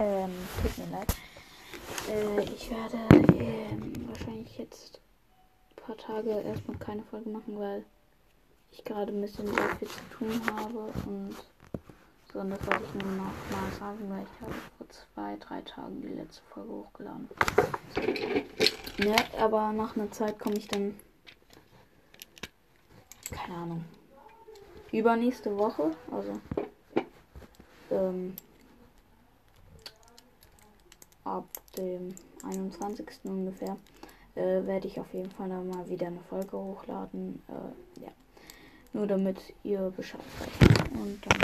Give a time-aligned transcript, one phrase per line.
[0.00, 1.14] Ähm, tut mir leid.
[2.08, 2.96] Äh, ich werde
[3.34, 4.98] ähm, wahrscheinlich jetzt
[5.72, 7.84] ein paar Tage erstmal keine Folge machen, weil
[8.72, 11.36] ich gerade ein bisschen sehr viel zu tun habe und
[12.32, 15.60] so, und das wollte ich nur noch mal sagen, weil ich habe vor zwei, drei
[15.62, 17.28] Tagen die letzte Folge hochgeladen.
[19.00, 20.98] Ne, aber nach einer Zeit komme ich dann.
[23.30, 23.84] Keine Ahnung.
[24.92, 26.40] Übernächste Woche, also.
[27.90, 28.34] Ähm,
[31.24, 32.14] ab dem
[32.44, 33.06] 21.
[33.24, 33.76] ungefähr
[34.34, 37.42] äh, werde ich auf jeden Fall dann mal wieder eine Folge hochladen.
[37.48, 38.10] Äh, ja.
[38.92, 40.92] Nur damit ihr Bescheid seid.
[40.92, 41.39] Und dann.